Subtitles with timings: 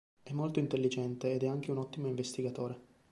[0.23, 2.79] È molto intelligente ed è anche un ottimo investigatore.